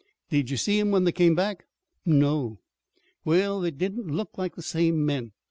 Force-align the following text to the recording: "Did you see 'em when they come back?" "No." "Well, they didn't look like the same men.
"Did 0.31 0.49
you 0.49 0.57
see 0.57 0.79
'em 0.79 0.89
when 0.89 1.03
they 1.03 1.11
come 1.11 1.35
back?" 1.35 1.67
"No." 2.07 2.57
"Well, 3.23 3.61
they 3.61 3.69
didn't 3.69 4.07
look 4.07 4.35
like 4.35 4.55
the 4.55 4.63
same 4.63 5.05
men. 5.05 5.33